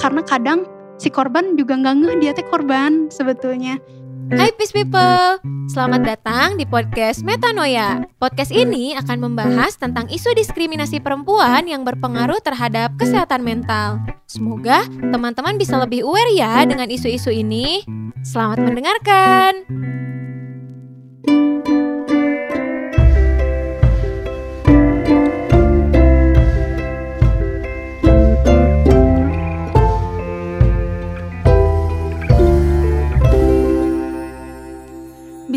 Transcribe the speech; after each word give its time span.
karena 0.00 0.24
kadang 0.24 0.64
si 0.96 1.12
korban 1.12 1.54
juga 1.60 1.76
nggak 1.76 1.94
ngeh 2.00 2.14
dia 2.24 2.32
teh 2.32 2.44
korban 2.48 3.12
sebetulnya 3.12 3.76
Hai 4.30 4.54
Peace 4.54 4.70
People, 4.70 5.42
selamat 5.74 6.06
datang 6.06 6.54
di 6.54 6.62
podcast 6.62 7.26
Metanoia. 7.26 8.06
Podcast 8.22 8.54
ini 8.54 8.94
akan 8.94 9.26
membahas 9.26 9.74
tentang 9.74 10.06
isu 10.06 10.38
diskriminasi 10.38 11.02
perempuan 11.02 11.66
yang 11.66 11.82
berpengaruh 11.82 12.38
terhadap 12.38 12.94
kesehatan 12.94 13.42
mental. 13.42 13.98
Semoga 14.30 14.86
teman-teman 14.86 15.58
bisa 15.58 15.82
lebih 15.82 16.06
aware 16.06 16.30
ya 16.30 16.62
dengan 16.62 16.86
isu-isu 16.86 17.34
ini. 17.34 17.82
Selamat 18.22 18.62
mendengarkan. 18.62 19.66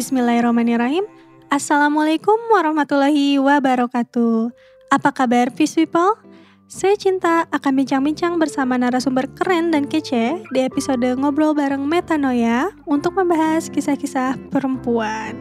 Bismillahirrahmanirrahim. 0.03 1.07
Assalamualaikum 1.47 2.35
warahmatullahi 2.51 3.39
wabarakatuh. 3.39 4.51
Apa 4.91 5.15
kabar 5.15 5.47
Peace 5.55 5.79
People? 5.79 6.19
Saya 6.67 6.99
Cinta 6.99 7.47
akan 7.47 7.71
bincang-bincang 7.71 8.35
bersama 8.35 8.75
narasumber 8.75 9.31
keren 9.31 9.71
dan 9.71 9.87
kece 9.87 10.43
di 10.51 10.59
episode 10.59 11.07
Ngobrol 11.15 11.55
Bareng 11.55 11.87
Metanoia 11.87 12.75
untuk 12.83 13.15
membahas 13.15 13.71
kisah-kisah 13.71 14.35
perempuan. 14.51 15.39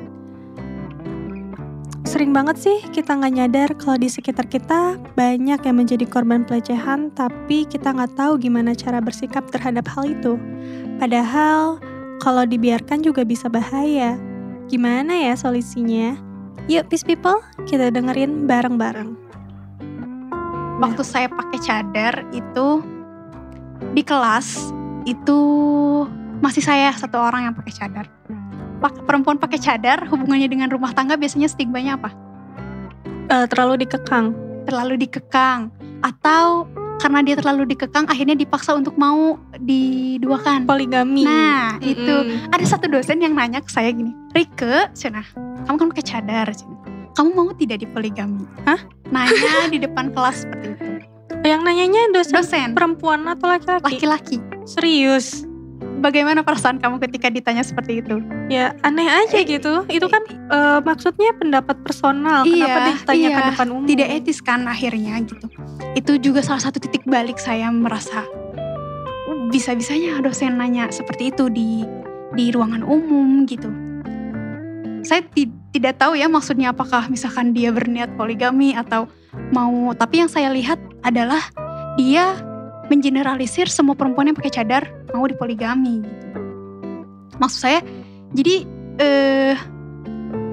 Sering 2.06 2.30
banget 2.30 2.62
sih 2.62 2.78
kita 2.94 3.18
nggak 3.18 3.34
nyadar 3.34 3.68
kalau 3.82 3.98
di 3.98 4.06
sekitar 4.06 4.46
kita 4.46 4.94
banyak 5.18 5.58
yang 5.58 5.74
menjadi 5.74 6.06
korban 6.06 6.46
pelecehan 6.46 7.10
tapi 7.18 7.66
kita 7.66 7.90
nggak 7.90 8.14
tahu 8.14 8.38
gimana 8.38 8.78
cara 8.78 9.02
bersikap 9.02 9.42
terhadap 9.50 9.90
hal 9.90 10.06
itu. 10.06 10.38
Padahal 11.02 11.82
kalau 12.22 12.46
dibiarkan 12.46 13.02
juga 13.02 13.26
bisa 13.26 13.50
bahaya. 13.50 14.30
Gimana 14.72 15.12
ya 15.28 15.36
solusinya? 15.36 16.16
Yuk 16.64 16.88
Peace 16.88 17.04
People, 17.04 17.44
kita 17.68 17.92
dengerin 17.92 18.48
bareng-bareng. 18.48 19.20
waktu 20.80 21.04
saya 21.04 21.28
pakai 21.28 21.60
cadar 21.60 22.24
itu 22.32 22.80
di 23.92 24.00
kelas 24.00 24.72
itu 25.04 25.38
masih 26.40 26.64
saya 26.64 26.88
satu 26.96 27.20
orang 27.20 27.52
yang 27.52 27.54
pakai 27.54 27.72
cadar. 27.76 28.08
Perempuan 29.04 29.36
pakai 29.36 29.60
cadar 29.60 30.08
hubungannya 30.08 30.48
dengan 30.48 30.72
rumah 30.72 30.96
tangga 30.96 31.20
biasanya 31.20 31.52
stigmanya 31.52 32.00
apa? 32.00 32.10
Eh, 33.28 33.46
terlalu 33.52 33.84
dikekang. 33.84 34.32
Terlalu 34.64 35.04
dikekang 35.04 35.68
atau 36.00 36.64
karena 37.02 37.18
dia 37.20 37.34
terlalu 37.34 37.66
dikekang 37.68 38.06
akhirnya 38.06 38.32
dipaksa 38.32 38.72
untuk 38.72 38.94
mau 38.94 39.34
diduakan. 39.58 40.64
Poligami. 40.64 41.26
Nah, 41.26 41.76
itu 41.78 41.98
Mm-mm. 42.22 42.54
ada 42.54 42.62
satu 42.62 42.86
dosen 42.86 43.18
yang 43.18 43.34
nanya 43.34 43.58
ke 43.58 43.68
saya 43.68 43.90
gini, 43.90 44.14
Rike, 44.30 44.94
Cina, 44.94 45.26
kamu 45.66 45.76
kan 45.76 45.86
pakai 45.90 46.04
cadar, 46.06 46.46
Cina. 46.54 46.78
Kamu 47.12 47.34
mau 47.34 47.50
tidak 47.52 47.82
dipoligami? 47.82 48.46
Hah? 48.64 48.78
Nanya 49.10 49.68
di 49.68 49.76
depan 49.76 50.08
kelas 50.10 50.46
seperti 50.46 50.66
itu. 50.70 50.84
Yang 51.42 51.60
nanyanya 51.60 52.02
dosen, 52.08 52.38
Dosen, 52.38 52.68
perempuan 52.72 53.26
atau 53.26 53.50
laki-laki? 53.50 53.82
laki-laki. 53.98 54.36
Serius. 54.62 55.42
Bagaimana 55.98 56.42
perasaan 56.42 56.78
kamu 56.78 56.98
ketika 57.00 57.26
ditanya 57.28 57.62
seperti 57.62 57.98
itu? 57.98 58.18
Ya 58.46 58.74
aneh 58.82 59.06
aja 59.06 59.38
Eh, 59.38 59.46
gitu. 59.46 59.86
Itu 59.86 60.06
kan 60.06 60.22
eh, 60.28 60.78
maksudnya 60.80 61.30
pendapat 61.32 61.78
personal. 61.78 62.42
Kenapa 62.42 62.78
Iya, 62.80 62.94
ditanyakan 62.96 63.18
iya. 63.38 63.50
depan 63.54 63.66
umum? 63.70 63.86
Tidak 63.86 64.08
etis 64.12 64.38
kan 64.38 64.66
akhirnya 64.66 65.14
gitu. 65.20 65.46
Itu 65.92 66.16
juga 66.16 66.40
salah 66.40 66.64
satu 66.64 66.80
titik 66.80 67.04
balik 67.04 67.36
saya 67.36 67.68
merasa 67.68 68.24
"Oh, 69.28 69.48
bisa-bisanya 69.52 70.20
dosen 70.24 70.56
nanya 70.56 70.88
seperti 70.88 71.28
itu 71.28 71.52
di 71.52 71.84
di 72.32 72.48
ruangan 72.48 72.80
umum 72.80 73.44
gitu. 73.44 73.68
Saya 75.04 75.20
ti- 75.36 75.52
tidak 75.76 76.00
tahu 76.00 76.16
ya 76.16 76.30
maksudnya 76.32 76.72
apakah 76.72 77.10
misalkan 77.12 77.52
dia 77.52 77.68
berniat 77.74 78.16
poligami 78.16 78.72
atau 78.72 79.04
mau 79.52 79.92
tapi 79.92 80.24
yang 80.24 80.30
saya 80.32 80.48
lihat 80.48 80.80
adalah 81.04 81.42
dia 82.00 82.40
mengeneralisir 82.88 83.68
semua 83.68 83.92
perempuan 83.92 84.32
yang 84.32 84.36
pakai 84.36 84.52
cadar 84.52 84.88
mau 85.12 85.28
dipoligami 85.28 86.00
gitu. 86.00 86.38
Maksud 87.36 87.58
saya 87.60 87.80
jadi 88.32 88.64
eh 88.96 89.56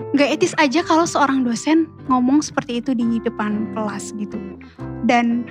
nggak 0.09 0.29
etis 0.35 0.53
aja 0.59 0.83
kalau 0.83 1.05
seorang 1.07 1.45
dosen 1.47 1.87
ngomong 2.11 2.43
seperti 2.43 2.83
itu 2.83 2.91
di 2.91 3.23
depan 3.23 3.71
kelas 3.71 4.11
gitu. 4.19 4.35
Dan 5.05 5.47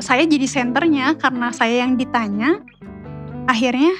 saya 0.00 0.24
jadi 0.24 0.44
senternya 0.48 1.16
karena 1.20 1.52
saya 1.52 1.84
yang 1.84 1.96
ditanya. 2.00 2.60
Akhirnya 3.44 3.92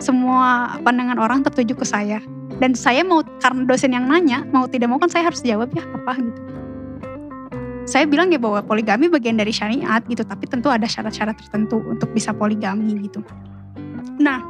semua 0.00 0.80
pandangan 0.80 1.20
orang 1.20 1.40
tertuju 1.44 1.76
ke 1.76 1.84
saya. 1.84 2.24
Dan 2.58 2.74
saya 2.74 3.06
mau 3.06 3.22
karena 3.38 3.68
dosen 3.68 3.94
yang 3.94 4.10
nanya, 4.10 4.42
mau 4.50 4.66
tidak 4.66 4.90
mau 4.90 4.98
kan 4.98 5.06
saya 5.12 5.30
harus 5.30 5.44
jawab 5.44 5.70
ya 5.76 5.84
apa 5.94 6.18
gitu. 6.18 6.40
Saya 7.88 8.04
bilang 8.04 8.28
ya 8.28 8.36
bahwa 8.36 8.60
poligami 8.60 9.08
bagian 9.08 9.38
dari 9.38 9.54
syariat 9.54 10.02
gitu, 10.04 10.20
tapi 10.20 10.44
tentu 10.44 10.68
ada 10.68 10.84
syarat-syarat 10.84 11.38
tertentu 11.40 11.80
untuk 11.86 12.12
bisa 12.12 12.34
poligami 12.36 12.98
gitu. 13.06 13.24
Nah, 14.20 14.42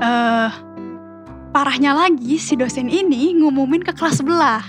eh 0.00 0.50
parahnya 1.52 1.94
lagi 1.94 2.42
si 2.42 2.56
dosen 2.56 2.90
ini 2.90 3.36
ngumumin 3.36 3.84
ke 3.84 3.92
kelas 3.94 4.18
sebelah. 4.18 4.64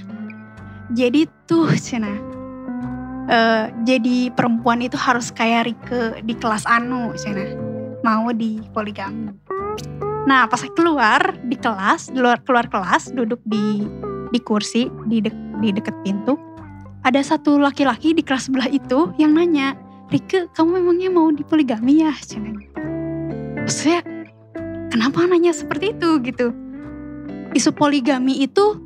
Jadi 0.93 1.25
tuh 1.47 1.73
Cina, 1.79 2.11
eh, 3.27 3.71
jadi 3.83 4.31
perempuan 4.33 4.81
itu 4.83 4.95
harus 4.95 5.29
kayak 5.31 5.71
Rike 5.71 6.23
di 6.23 6.33
kelas 6.35 6.65
anu 6.67 7.13
Cina, 7.15 7.43
mau 8.01 8.31
di 8.31 8.59
poligami. 8.71 9.31
Nah 10.27 10.47
pas 10.47 10.59
saya 10.59 10.73
keluar 10.75 11.39
di 11.47 11.55
kelas, 11.55 12.11
di 12.11 12.19
luar 12.19 12.43
keluar 12.43 12.67
kelas, 12.67 13.11
duduk 13.16 13.39
di 13.47 13.87
di 14.31 14.39
kursi 14.43 14.91
di 15.07 15.23
dek- 15.23 15.59
di 15.63 15.69
deket 15.71 15.95
pintu, 16.03 16.35
ada 17.07 17.23
satu 17.23 17.55
laki-laki 17.55 18.11
di 18.11 18.23
kelas 18.23 18.51
sebelah 18.51 18.67
itu 18.67 19.11
yang 19.16 19.35
nanya, 19.35 19.75
Rike 20.11 20.51
kamu 20.51 20.83
memangnya 20.83 21.09
mau 21.11 21.31
di 21.31 21.43
poligami 21.43 22.03
ya 22.03 22.11
Cina? 22.19 22.51
Saya 23.67 24.03
kenapa 24.91 25.27
nanya 25.27 25.51
seperti 25.51 25.95
itu 25.95 26.19
gitu? 26.23 26.51
isu 27.57 27.73
poligami 27.73 28.45
itu 28.45 28.77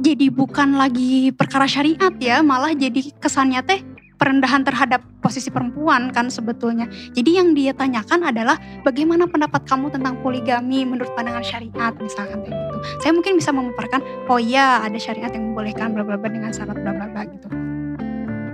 jadi 0.00 0.26
bukan 0.28 0.76
lagi 0.76 1.32
perkara 1.32 1.64
syariat 1.64 2.12
ya, 2.20 2.44
malah 2.44 2.72
jadi 2.72 3.12
kesannya 3.20 3.60
teh 3.64 3.80
perendahan 4.16 4.64
terhadap 4.64 5.04
posisi 5.20 5.52
perempuan 5.52 6.08
kan 6.10 6.32
sebetulnya. 6.32 6.88
Jadi 7.12 7.36
yang 7.36 7.52
dia 7.52 7.76
tanyakan 7.76 8.24
adalah 8.24 8.56
bagaimana 8.82 9.28
pendapat 9.28 9.68
kamu 9.68 9.92
tentang 9.92 10.16
poligami 10.24 10.88
menurut 10.88 11.12
pandangan 11.12 11.44
syariat 11.44 11.92
misalkan 12.00 12.40
kayak 12.44 12.56
gitu. 12.56 12.76
Saya 13.04 13.12
mungkin 13.12 13.36
bisa 13.36 13.52
memaparkan, 13.52 14.00
oh 14.32 14.40
iya 14.40 14.80
ada 14.80 14.96
syariat 14.96 15.28
yang 15.30 15.52
membolehkan 15.52 15.92
bla 15.92 16.02
bla 16.02 16.16
bla 16.16 16.28
dengan 16.32 16.50
syarat 16.50 16.80
bla 16.80 16.92
bla 16.96 17.06
bla 17.12 17.22
gitu. 17.28 17.48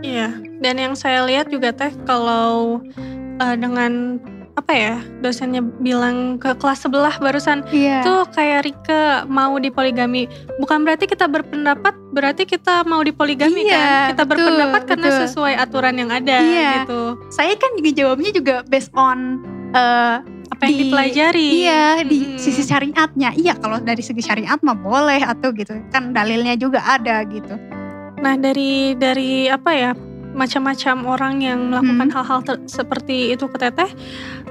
Iya. 0.02 0.34
Dan 0.62 0.74
yang 0.78 0.94
saya 0.98 1.22
lihat 1.26 1.50
juga 1.50 1.70
teh 1.70 1.94
kalau 2.06 2.82
eh, 3.38 3.56
dengan 3.58 4.18
apa 4.62 4.72
ya 4.72 4.94
dosennya 5.18 5.58
bilang 5.82 6.38
ke 6.38 6.54
kelas 6.54 6.86
sebelah 6.86 7.18
barusan 7.18 7.66
Iya. 7.68 8.06
tuh 8.06 8.30
kayak 8.30 8.62
Rike 8.62 9.02
mau 9.26 9.58
dipoligami 9.58 10.30
bukan 10.56 10.86
berarti 10.86 11.04
kita 11.04 11.26
berpendapat 11.26 11.98
berarti 12.10 12.46
kita 12.46 12.86
mau 12.86 13.02
dipoligami 13.02 13.66
Iya, 13.66 13.74
kan 13.74 14.08
kita 14.14 14.22
betul, 14.22 14.30
berpendapat 14.30 14.80
karena 14.86 15.08
betul. 15.08 15.20
sesuai 15.26 15.54
aturan 15.58 15.94
yang 15.96 16.10
ada 16.10 16.36
Iya. 16.38 16.70
gitu 16.80 17.18
Saya 17.28 17.58
kan 17.58 17.74
juga 17.74 17.90
jawabnya 17.92 18.30
juga 18.30 18.54
based 18.64 18.94
on 18.94 19.42
eh, 19.72 20.16
apa 20.46 20.62
yang 20.62 20.72
Di- 20.72 20.80
dipelajari 20.86 21.48
Iya 21.60 21.82
di 22.04 22.18
Mm-mm. 22.22 22.38
sisi 22.38 22.62
syariatnya. 22.62 23.34
Iya 23.34 23.56
kalau 23.56 23.80
dari 23.80 23.98
segi 23.98 24.20
syariat 24.20 24.60
mah 24.60 24.76
boleh 24.76 25.18
atau 25.18 25.48
gitu. 25.50 25.74
Kan 25.88 26.12
dalilnya 26.12 26.54
juga 26.54 26.84
ada 26.84 27.24
gitu. 27.24 27.56
Nah 28.20 28.36
dari 28.36 28.92
dari 28.94 29.48
apa 29.48 29.70
ya 29.72 29.90
macam-macam 30.32 30.96
orang 31.06 31.34
yang 31.44 31.70
melakukan 31.70 32.08
Hmm. 32.08 32.14
hal-hal 32.16 32.40
ter- 32.44 32.62
seperti 32.64 33.32
itu 33.36 33.48
ke 33.48 33.56
teteh, 33.60 33.90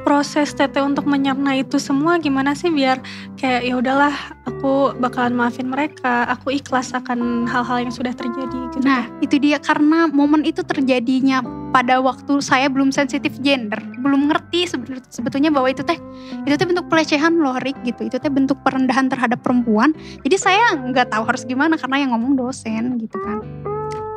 proses 0.02 0.54
teteh 0.54 0.82
untuk 0.82 1.06
menyerna 1.06 1.58
itu 1.58 1.78
semua 1.78 2.18
gimana 2.18 2.58
sih 2.58 2.70
biar 2.74 3.02
kayak 3.38 3.62
ya 3.66 3.74
udahlah 3.78 4.14
aku 4.50 4.98
bakalan 4.98 5.38
maafin 5.38 5.70
mereka, 5.70 6.26
aku 6.30 6.54
ikhlas 6.54 6.94
akan 6.94 7.46
hal-hal 7.50 7.86
yang 7.86 7.94
sudah 7.94 8.14
terjadi 8.14 8.58
gitu. 8.74 8.86
Nah 8.86 9.10
itu 9.22 9.38
dia 9.38 9.58
karena 9.62 10.10
momen 10.10 10.46
itu 10.46 10.62
terjadinya 10.66 11.42
pada 11.72 12.04
waktu 12.04 12.44
saya 12.44 12.68
belum 12.68 12.92
sensitif 12.92 13.38
gender, 13.40 13.80
belum 14.04 14.28
ngerti 14.28 14.68
sebetul- 14.68 15.08
sebetulnya 15.08 15.50
bahwa 15.54 15.72
itu 15.72 15.82
teh 15.82 15.98
itu 16.44 16.56
teh 16.58 16.68
bentuk 16.68 16.90
pelecehan 16.92 17.38
loh 17.40 17.58
Rick 17.64 17.80
gitu, 17.88 18.10
itu 18.12 18.18
teh 18.20 18.30
bentuk 18.30 18.60
perendahan 18.62 19.08
terhadap 19.08 19.40
perempuan. 19.42 19.96
Jadi 20.22 20.36
saya 20.36 20.76
nggak 20.76 21.14
tahu 21.16 21.24
harus 21.26 21.48
gimana 21.48 21.80
karena 21.80 22.06
yang 22.06 22.12
ngomong 22.14 22.36
dosen 22.36 23.00
gitu 23.00 23.18
kan. 23.24 23.40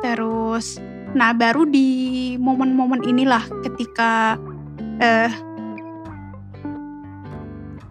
Terus, 0.03 0.77
nah 1.15 1.31
baru 1.31 1.63
di 1.63 2.35
momen-momen 2.35 3.07
inilah 3.07 3.41
ketika 3.63 4.35
eh 4.99 5.31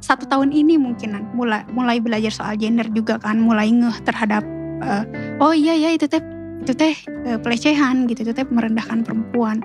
satu 0.05 0.29
tahun 0.29 0.53
ini 0.53 0.76
mungkinan 0.76 1.32
mulai 1.32 1.65
mulai 1.73 1.97
belajar 1.97 2.29
soal 2.29 2.61
gender 2.61 2.85
juga 2.93 3.17
kan, 3.17 3.41
mulai 3.41 3.73
ngeh 3.73 4.05
terhadap 4.05 4.44
eh, 4.85 5.03
oh 5.41 5.56
iya 5.56 5.73
ya 5.73 5.97
itu 5.97 6.05
teh 6.05 6.21
itu 6.61 6.73
teh 6.76 6.93
eh, 7.25 7.41
pelecehan 7.41 8.05
gitu, 8.05 8.29
itu 8.29 8.32
teh 8.37 8.44
merendahkan 8.44 9.00
perempuan. 9.00 9.65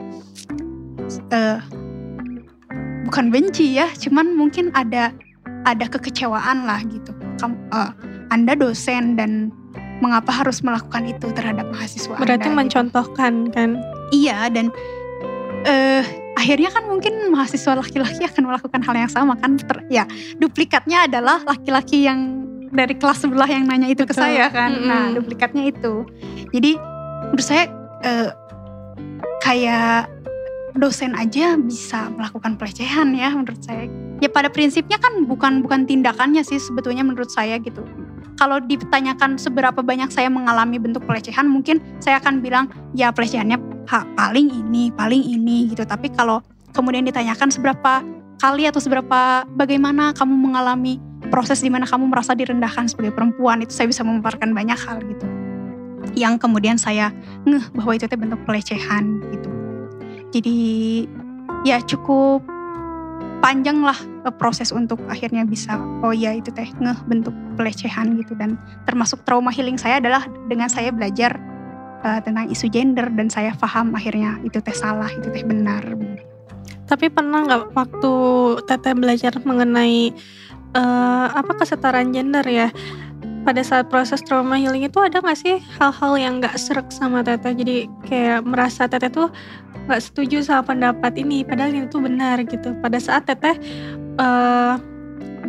Eh, 1.35 1.59
bukan 3.03 3.25
benci 3.35 3.75
ya, 3.75 3.91
cuman 4.00 4.31
mungkin 4.31 4.71
ada 4.71 5.11
ada 5.67 5.85
kekecewaan 5.91 6.63
lah 6.63 6.79
gitu. 6.88 7.11
Kamu, 7.39 7.56
uh, 7.75 7.91
anda 8.31 8.56
dosen 8.56 9.19
dan 9.19 9.51
mengapa 9.99 10.31
harus 10.31 10.63
melakukan 10.63 11.07
itu 11.07 11.27
terhadap 11.35 11.67
mahasiswa 11.71 12.15
Berarti 12.15 12.47
anda, 12.47 12.55
gitu. 12.55 12.59
mencontohkan 12.59 13.33
kan? 13.51 13.69
Iya 14.15 14.47
dan 14.51 14.71
uh, 15.67 16.03
akhirnya 16.39 16.71
kan 16.71 16.87
mungkin 16.87 17.31
mahasiswa 17.31 17.75
laki-laki 17.75 18.23
akan 18.23 18.43
melakukan 18.47 18.81
hal 18.83 18.95
yang 18.95 19.11
sama 19.11 19.35
kan? 19.37 19.59
Ter, 19.59 19.77
ya 19.91 20.03
duplikatnya 20.39 21.05
adalah 21.05 21.43
laki-laki 21.43 22.07
yang 22.07 22.47
dari 22.69 22.93
kelas 22.95 23.25
sebelah 23.25 23.49
yang 23.49 23.65
nanya 23.65 23.89
itu 23.89 24.05
Betul. 24.05 24.15
ke 24.17 24.21
saya 24.23 24.47
kan. 24.49 24.71
Mm-mm. 24.73 24.87
Nah 24.87 25.03
duplikatnya 25.13 25.69
itu. 25.69 26.05
Jadi 26.53 26.77
menurut 27.29 27.45
saya 27.45 27.67
uh, 28.05 28.29
kayak 29.43 30.09
dosen 30.77 31.17
aja 31.17 31.57
bisa 31.57 32.07
melakukan 32.13 32.55
pelecehan 32.55 33.11
ya 33.17 33.33
menurut 33.33 33.59
saya. 33.65 33.89
Ya 34.19 34.29
pada 34.31 34.51
prinsipnya 34.51 34.99
kan 34.99 35.25
bukan 35.25 35.63
bukan 35.65 35.87
tindakannya 35.87 36.43
sih 36.45 36.59
sebetulnya 36.61 37.03
menurut 37.03 37.31
saya 37.31 37.57
gitu. 37.59 37.83
Kalau 38.39 38.63
ditanyakan 38.63 39.36
seberapa 39.36 39.83
banyak 39.83 40.15
saya 40.15 40.31
mengalami 40.31 40.80
bentuk 40.80 41.03
pelecehan, 41.03 41.44
mungkin 41.51 41.83
saya 42.00 42.24
akan 42.24 42.39
bilang 42.39 42.71
ya 42.95 43.12
pelecehannya 43.12 43.59
ha, 43.91 44.07
paling 44.15 44.47
ini, 44.47 44.95
paling 44.95 45.19
ini 45.19 45.68
gitu. 45.68 45.83
Tapi 45.83 46.07
kalau 46.15 46.39
kemudian 46.71 47.03
ditanyakan 47.03 47.51
seberapa 47.51 48.00
kali 48.39 48.63
atau 48.63 48.80
seberapa 48.80 49.44
bagaimana 49.59 50.15
kamu 50.15 50.31
mengalami 50.31 51.03
proses 51.27 51.59
di 51.59 51.68
mana 51.68 51.83
kamu 51.83 52.07
merasa 52.07 52.31
direndahkan 52.31 52.88
sebagai 52.88 53.12
perempuan, 53.12 53.59
itu 53.59 53.75
saya 53.75 53.91
bisa 53.91 54.07
memaparkan 54.07 54.56
banyak 54.56 54.80
hal 54.88 55.03
gitu. 55.03 55.27
Yang 56.15 56.39
kemudian 56.39 56.80
saya 56.80 57.12
ngeh 57.44 57.75
bahwa 57.75 57.92
itu 57.92 58.07
bentuk 58.07 58.39
pelecehan 58.47 59.19
gitu. 59.35 59.51
Jadi 60.31 60.57
ya 61.68 61.83
cukup 61.83 62.39
panjang 63.44 63.83
lah 63.83 64.00
proses 64.38 64.75
untuk 64.75 65.00
akhirnya 65.07 65.48
bisa 65.48 65.80
oh 66.04 66.12
ya 66.12 66.36
itu 66.36 66.51
teh 66.51 66.68
ngeh 66.68 67.00
bentuk 67.07 67.31
pelecehan 67.56 68.19
gitu 68.19 68.36
dan 68.36 68.60
termasuk 68.83 69.24
trauma 69.24 69.51
healing 69.51 69.80
saya 69.80 70.00
adalah 70.04 70.27
dengan 70.51 70.68
saya 70.68 70.92
belajar 70.92 71.39
eh, 72.04 72.19
tentang 72.24 72.51
isu 72.51 72.68
gender 72.71 73.07
dan 73.13 73.31
saya 73.31 73.56
paham 73.56 73.95
akhirnya 73.95 74.39
itu 74.44 74.60
teh 74.60 74.75
salah 74.75 75.10
itu 75.12 75.27
teh 75.31 75.44
benar 75.44 75.83
Tapi 76.89 77.06
pernah 77.13 77.45
nggak 77.45 77.77
waktu 77.77 78.13
Teteh 78.66 78.98
belajar 78.98 79.38
mengenai 79.45 80.10
eh, 80.74 81.27
apa 81.30 81.51
kesetaraan 81.54 82.10
gender 82.10 82.42
ya? 82.50 82.74
Pada 83.39 83.62
saat 83.63 83.88
proses 83.88 84.19
trauma 84.25 84.60
healing 84.60 84.83
itu 84.89 85.00
ada 85.00 85.24
nggak 85.24 85.38
sih 85.38 85.62
hal-hal 85.80 86.13
yang 86.18 86.42
nggak 86.42 86.57
serak 86.57 86.89
sama 86.89 87.21
Teteh? 87.21 87.54
Jadi 87.54 87.75
kayak 88.10 88.42
merasa 88.42 88.89
Teteh 88.89 89.13
tuh 89.13 89.30
nggak 89.86 90.01
setuju 90.01 90.42
sama 90.42 90.66
pendapat 90.66 91.18
ini, 91.18 91.45
padahal 91.45 91.74
itu 91.74 91.98
benar 92.01 92.42
gitu. 92.45 92.74
Pada 92.81 92.98
saat 92.98 93.30
Teteh 93.30 93.57
eh, 94.19 94.74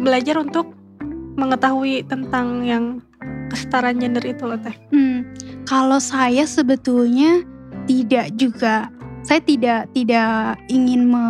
belajar 0.00 0.40
untuk 0.40 0.72
mengetahui 1.36 2.06
tentang 2.06 2.64
yang 2.64 2.84
kesetaraan 3.50 3.98
gender 3.98 4.22
itu 4.22 4.46
loh 4.46 4.58
Teh. 4.62 4.74
Hmm, 4.94 5.26
kalau 5.66 5.98
saya 5.98 6.46
sebetulnya 6.46 7.42
tidak 7.90 8.30
juga, 8.38 8.86
saya 9.26 9.42
tidak 9.42 9.90
tidak 9.92 10.56
ingin 10.70 11.10
me, 11.10 11.24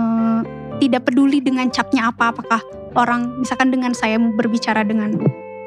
tidak 0.78 1.08
peduli 1.08 1.40
dengan 1.40 1.72
capnya 1.72 2.12
apa, 2.12 2.36
apakah 2.36 2.60
orang 2.94 3.32
misalkan 3.40 3.72
dengan 3.72 3.96
saya 3.96 4.20
berbicara 4.20 4.84
dengan 4.84 5.16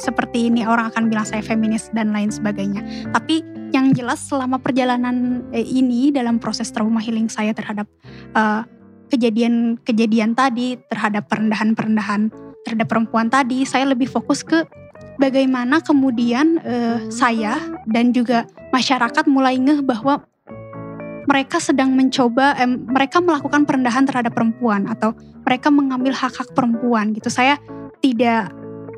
seperti 0.01 0.51
ini 0.51 0.67
orang 0.67 0.91
akan 0.91 1.07
bilang 1.07 1.23
saya 1.23 1.39
feminis 1.39 1.89
dan 1.95 2.11
lain 2.11 2.29
sebagainya. 2.29 2.83
Tapi 3.13 3.41
yang 3.73 3.89
jelas 3.95 4.21
selama 4.21 4.61
perjalanan 4.61 5.41
eh, 5.49 5.65
ini 5.65 6.13
dalam 6.13 6.37
proses 6.37 6.69
trauma 6.69 7.01
healing 7.01 7.31
saya 7.31 7.55
terhadap 7.55 7.89
eh, 8.37 8.61
kejadian-kejadian 9.13 10.33
tadi, 10.33 10.81
terhadap 10.89 11.29
perendahan-perendahan 11.29 12.33
terhadap 12.65 12.87
perempuan 12.89 13.29
tadi, 13.29 13.67
saya 13.67 13.85
lebih 13.85 14.09
fokus 14.09 14.41
ke 14.41 14.65
bagaimana 15.21 15.83
kemudian 15.83 16.57
eh, 16.63 16.97
saya 17.13 17.59
dan 17.85 18.09
juga 18.15 18.49
masyarakat 18.73 19.29
mulai 19.29 19.59
ngeh 19.61 19.85
bahwa 19.85 20.25
mereka 21.29 21.61
sedang 21.61 21.93
mencoba, 21.93 22.57
eh, 22.57 22.67
mereka 22.67 23.21
melakukan 23.21 23.67
perendahan 23.69 24.07
terhadap 24.09 24.33
perempuan 24.33 24.89
atau 24.89 25.13
mereka 25.43 25.69
mengambil 25.69 26.15
hak-hak 26.15 26.49
perempuan 26.55 27.13
gitu. 27.13 27.29
Saya 27.29 27.59
tidak 27.99 28.49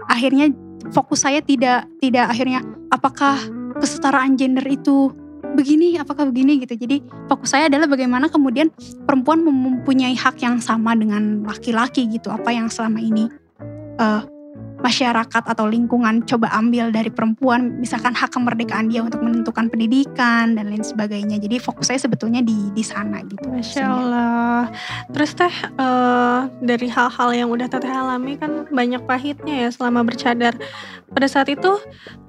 akhirnya 0.05 0.53
fokus 0.93 1.25
saya 1.25 1.41
tidak 1.41 1.89
tidak 1.97 2.29
akhirnya 2.29 2.61
apakah 2.93 3.41
kesetaraan 3.81 4.37
gender 4.37 4.63
itu 4.69 5.09
begini, 5.55 5.95
apakah 5.95 6.27
begini 6.29 6.59
gitu. 6.61 6.75
Jadi 6.75 7.01
fokus 7.31 7.55
saya 7.55 7.71
adalah 7.71 7.87
bagaimana 7.87 8.27
kemudian 8.27 8.69
perempuan 9.07 9.41
mempunyai 9.41 10.13
hak 10.13 10.43
yang 10.43 10.59
sama 10.59 10.93
dengan 10.93 11.47
laki-laki 11.47 12.05
gitu. 12.11 12.29
Apa 12.29 12.51
yang 12.51 12.67
selama 12.67 12.99
ini 12.99 13.31
eh, 13.97 14.21
masyarakat 14.85 15.43
atau 15.49 15.65
lingkungan 15.65 16.21
coba 16.29 16.53
ambil 16.53 16.93
dari 16.93 17.09
perempuan, 17.09 17.81
misalkan 17.81 18.13
hak 18.13 18.29
kemerdekaan 18.29 18.85
dia 18.85 19.01
untuk 19.01 19.25
menentukan 19.25 19.65
pendidikan 19.65 20.53
dan 20.53 20.69
lain 20.69 20.85
sebagainya. 20.85 21.41
Jadi 21.41 21.57
fokus 21.57 21.89
saya 21.89 21.97
sebetulnya 21.97 22.45
di 22.45 22.69
di 22.77 22.85
sana 22.85 23.25
gitu. 23.25 23.49
Masya 23.49 23.85
Allah. 23.89 24.69
Terus 25.09 25.33
teh 25.33 25.55
eh, 25.81 26.39
dari 26.61 26.87
hal-hal 26.87 27.29
yang 27.33 27.49
udah 27.49 27.65
teteh 27.65 27.89
alami 27.89 28.37
kan 28.37 28.69
banyak 28.69 29.01
pahitnya 29.09 29.65
ya 29.65 29.69
selama 29.73 30.05
bercadar. 30.05 30.53
Pada 31.09 31.25
saat 31.25 31.49
itu 31.49 31.81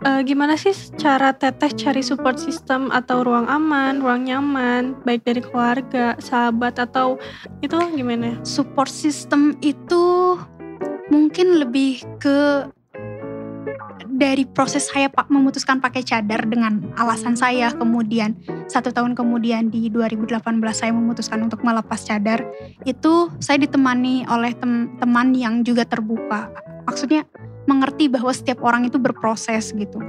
eh, 0.09 0.25
gimana 0.25 0.57
sih 0.57 0.73
cara 0.97 1.37
teteh 1.37 1.77
cari 1.77 2.01
support 2.01 2.41
system 2.41 2.89
atau 2.89 3.21
ruang 3.21 3.45
aman, 3.53 4.01
ruang 4.01 4.25
nyaman, 4.25 4.97
baik 5.05 5.29
dari 5.29 5.45
keluarga, 5.45 6.17
sahabat 6.17 6.81
atau 6.81 7.21
itu 7.61 7.77
gimana? 7.93 8.41
Support 8.47 8.89
system 8.89 9.53
itu 9.61 10.39
mungkin 11.11 11.63
lebih 11.63 12.03
ke 12.19 12.71
dari 14.17 14.49
proses 14.49 14.89
saya 14.89 15.13
pak 15.13 15.29
memutuskan 15.29 15.77
pakai 15.79 16.01
cadar 16.01 16.49
dengan 16.49 16.81
alasan 16.97 17.37
saya. 17.37 17.69
Kemudian 17.77 18.33
satu 18.67 18.89
tahun 18.89 19.13
kemudian 19.13 19.69
di 19.69 19.93
2018 19.93 20.41
saya 20.73 20.91
memutuskan 20.91 21.45
untuk 21.45 21.61
melepas 21.61 22.01
cadar. 22.01 22.41
Itu 22.89 23.29
saya 23.39 23.61
ditemani 23.61 24.25
oleh 24.33 24.57
tem- 24.57 24.97
teman 24.97 25.37
yang 25.37 25.61
juga 25.61 25.85
terbuka. 25.85 26.49
Maksudnya 26.89 27.29
mengerti 27.69 28.09
bahwa 28.09 28.33
setiap 28.33 28.65
orang 28.65 28.89
itu 28.89 28.97
berproses 28.97 29.77
gitu. 29.77 30.01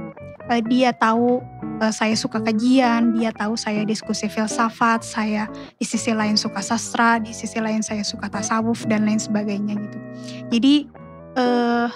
Eh, 0.48 0.64
dia 0.64 0.96
tahu 0.96 1.44
eh, 1.80 1.92
saya 1.94 2.14
suka 2.18 2.42
kajian 2.42 3.14
dia 3.16 3.30
tahu 3.34 3.54
saya 3.54 3.86
diskusi 3.86 4.26
filsafat 4.26 5.02
saya 5.06 5.46
di 5.78 5.84
sisi 5.86 6.10
lain 6.12 6.34
suka 6.34 6.60
sastra 6.60 7.22
di 7.22 7.30
sisi 7.30 7.58
lain 7.62 7.80
saya 7.80 8.02
suka 8.02 8.28
tasawuf 8.28 8.84
dan 8.90 9.06
lain 9.06 9.18
sebagainya 9.18 9.78
gitu. 9.78 9.98
Jadi 10.52 10.74
eh 11.38 11.88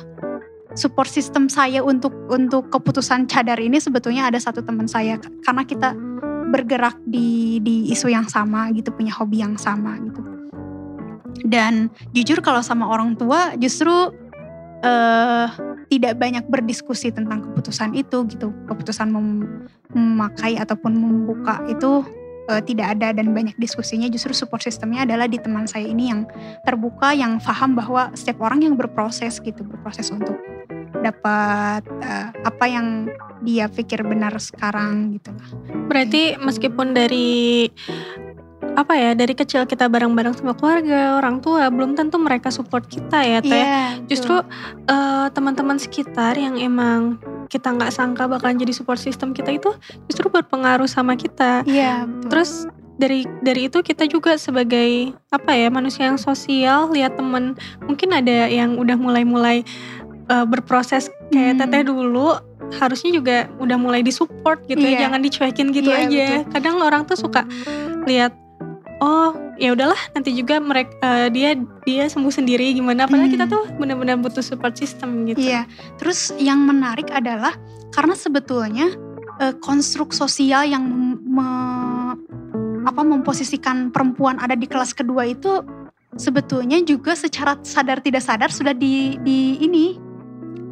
support 0.74 1.08
system 1.08 1.48
saya 1.52 1.84
untuk 1.84 2.12
untuk 2.32 2.72
keputusan 2.72 3.28
cadar 3.28 3.60
ini 3.60 3.76
sebetulnya 3.76 4.28
ada 4.28 4.40
satu 4.40 4.64
teman 4.64 4.88
saya. 4.88 5.20
Karena 5.44 5.62
kita 5.64 5.92
bergerak 6.52 6.96
di 7.08 7.60
di 7.64 7.88
isu 7.92 8.12
yang 8.12 8.28
sama 8.28 8.68
gitu 8.76 8.92
punya 8.92 9.12
hobi 9.16 9.40
yang 9.40 9.56
sama 9.56 9.96
gitu. 10.00 10.20
Dan 11.48 11.88
jujur 12.12 12.44
kalau 12.44 12.60
sama 12.60 12.88
orang 12.88 13.16
tua 13.16 13.56
justru 13.56 14.12
eh 14.84 15.71
tidak 15.92 16.16
banyak 16.16 16.48
berdiskusi 16.48 17.12
tentang 17.12 17.44
keputusan 17.44 17.92
itu 17.92 18.24
gitu. 18.32 18.48
Keputusan 18.64 19.12
mem- 19.12 19.68
memakai 19.92 20.56
ataupun 20.56 20.96
membuka 20.96 21.60
itu 21.68 22.00
eh, 22.48 22.64
tidak 22.64 22.96
ada 22.96 23.12
dan 23.12 23.36
banyak 23.36 23.52
diskusinya. 23.60 24.08
Justru 24.08 24.32
support 24.32 24.64
sistemnya 24.64 25.04
adalah 25.04 25.28
di 25.28 25.36
teman 25.36 25.68
saya 25.68 25.84
ini 25.84 26.08
yang 26.08 26.24
terbuka 26.64 27.12
yang 27.12 27.36
paham 27.44 27.76
bahwa 27.76 28.08
setiap 28.16 28.40
orang 28.40 28.64
yang 28.64 28.74
berproses 28.80 29.36
gitu 29.44 29.60
berproses 29.68 30.08
untuk 30.08 30.40
dapat 31.04 31.84
eh, 32.00 32.28
apa 32.32 32.64
yang 32.64 33.12
dia 33.44 33.68
pikir 33.68 34.00
benar 34.00 34.32
sekarang 34.40 35.20
gitu 35.20 35.28
lah. 35.28 35.48
Berarti 35.92 36.40
meskipun 36.40 36.96
dari 36.96 37.68
apa 38.72 38.94
ya 38.94 39.10
dari 39.12 39.32
kecil 39.32 39.64
kita 39.64 39.84
bareng-bareng 39.84 40.32
sama 40.32 40.52
keluarga, 40.52 41.16
orang 41.16 41.38
tua, 41.38 41.68
belum 41.68 41.92
tentu 41.92 42.16
mereka 42.16 42.48
support 42.48 42.86
kita 42.86 43.20
ya 43.20 43.38
teh. 43.38 43.52
Iya, 43.52 44.00
Justru 44.06 44.40
eh, 44.86 45.26
teman-teman 45.28 45.76
sekitar 45.76 46.34
yang 46.34 46.56
emang 46.56 47.20
kita 47.46 47.68
nggak 47.68 47.90
sangka 47.90 48.24
bakalan 48.24 48.56
jadi 48.56 48.72
support 48.72 48.96
system 48.96 49.30
kita 49.30 49.52
itu 49.52 49.68
justru 50.06 50.26
berpengaruh 50.26 50.86
sama 50.86 51.14
kita. 51.14 51.60
iya 51.64 52.04
betul. 52.04 52.28
Terus 52.28 52.50
dari 52.92 53.20
dari 53.40 53.66
itu 53.66 53.80
kita 53.80 54.04
juga 54.04 54.36
sebagai 54.36 55.12
apa 55.28 55.52
ya 55.52 55.68
manusia 55.68 56.06
yang 56.06 56.16
sosial 56.16 56.88
lihat 56.88 57.12
temen 57.14 57.56
mungkin 57.82 58.08
ada 58.10 58.46
yang 58.46 58.76
udah 58.76 58.96
mulai-mulai 58.96 59.64
eh, 60.24 60.46
berproses 60.46 61.12
kayak 61.28 61.56
Hmm. 61.56 61.60
teteh 61.60 61.82
dulu 61.84 62.36
harusnya 62.72 63.10
juga 63.12 63.36
udah 63.58 63.76
mulai 63.76 64.00
disupport 64.00 64.56
gitu 64.64 64.80
ya 64.80 64.96
Iya. 64.96 65.00
jangan 65.04 65.20
dicuekin 65.20 65.68
gitu 65.72 65.90
Iya, 65.92 66.08
aja. 66.08 66.26
Kadang 66.48 66.80
orang 66.80 67.04
tuh 67.04 67.20
suka 67.20 67.44
lihat 68.08 68.32
oh 69.02 69.34
ya 69.58 69.74
udahlah 69.74 69.98
nanti 70.14 70.30
juga 70.30 70.62
mereka 70.62 71.26
dia 71.34 71.58
dia 71.82 72.06
sembuh 72.06 72.30
sendiri 72.30 72.70
gimana 72.72 73.10
padahal 73.10 73.26
Hmm. 73.26 73.34
kita 73.34 73.46
tuh 73.50 73.66
benar-benar 73.76 74.22
butuh 74.22 74.40
support 74.40 74.78
system 74.78 75.26
gitu. 75.26 75.42
Iya. 75.42 75.66
Terus 75.98 76.30
yang 76.38 76.62
menarik 76.62 77.10
adalah 77.10 77.58
karena 77.90 78.14
sebetulnya 78.14 78.94
eh, 79.42 79.54
konstruk 79.58 80.14
sosial 80.14 80.62
yang 80.70 80.86
me- 81.26 82.14
apa 82.82 83.02
memposisikan 83.02 83.90
perempuan 83.90 84.38
ada 84.42 84.54
di 84.58 84.66
kelas 84.66 84.94
kedua 84.94 85.26
itu 85.26 85.62
sebetulnya 86.18 86.78
juga 86.82 87.14
secara 87.14 87.56
sadar 87.62 88.02
tidak 88.02 88.22
sadar 88.22 88.50
sudah 88.50 88.74
di 88.74 89.18
di 89.22 89.58
ini 89.62 89.98